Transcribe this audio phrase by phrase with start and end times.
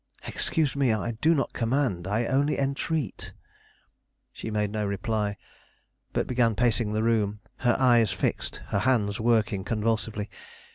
[0.25, 3.33] "Excuse me, I do not command; I only entreat."
[4.33, 5.37] She made no reply,
[6.11, 10.27] but began pacing the room, her eyes fixed, her hands working convulsively.